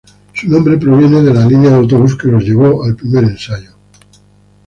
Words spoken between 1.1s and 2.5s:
de la línea de autobús que los